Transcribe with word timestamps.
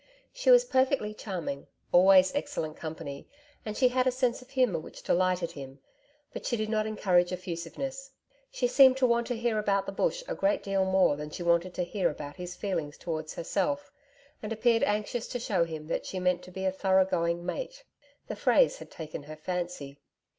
She 0.33 0.49
was 0.49 0.65
perfectly 0.65 1.13
charming, 1.13 1.67
always 1.91 2.33
excellent 2.33 2.75
company, 2.75 3.27
and 3.63 3.77
she 3.77 3.89
had 3.89 4.07
a 4.07 4.11
sense 4.11 4.41
of 4.41 4.49
humour 4.49 4.79
which 4.79 5.03
delighted 5.03 5.51
him, 5.51 5.77
but 6.33 6.43
she 6.43 6.57
did 6.57 6.69
not 6.69 6.87
encourage 6.87 7.31
effusiveness. 7.31 8.09
She 8.49 8.65
seemed 8.65 8.97
to 8.97 9.05
want 9.05 9.27
to 9.27 9.37
hear 9.37 9.59
about 9.59 9.85
the 9.85 9.91
Bush 9.91 10.23
a 10.27 10.33
great 10.33 10.63
deal 10.63 10.85
more 10.85 11.15
than 11.17 11.29
she 11.29 11.43
wanted 11.43 11.75
to 11.75 11.83
hear 11.83 12.09
about 12.09 12.37
his 12.37 12.55
feelings 12.55 12.97
towards 12.97 13.35
herself, 13.35 13.91
and 14.41 14.51
appeared 14.51 14.81
anxious 14.85 15.27
to 15.27 15.39
show 15.39 15.65
him 15.65 15.85
that 15.89 16.07
she 16.07 16.19
meant 16.19 16.41
to 16.45 16.51
be 16.51 16.65
a 16.65 16.71
thorough 16.71 17.05
going 17.05 17.45
'mate.' 17.45 17.83
The 18.25 18.35
phrase 18.35 18.77
had 18.77 18.89
taken 18.89 19.21
her 19.21 19.35
fancy. 19.35 19.99